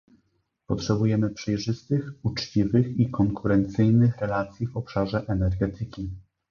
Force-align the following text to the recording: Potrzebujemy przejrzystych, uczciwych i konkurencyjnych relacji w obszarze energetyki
Potrzebujemy 0.67 1.29
przejrzystych, 1.29 2.09
uczciwych 2.23 2.87
i 2.99 3.09
konkurencyjnych 3.09 4.17
relacji 4.17 4.67
w 4.67 4.77
obszarze 4.77 5.25
energetyki 5.27 6.09